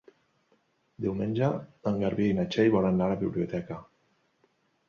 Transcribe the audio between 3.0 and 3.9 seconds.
a la biblioteca.